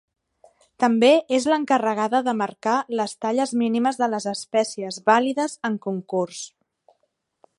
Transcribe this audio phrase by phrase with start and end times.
[0.83, 6.43] També és l'encarregada de marcar les talles mínimes de les espècies vàlides en concurs.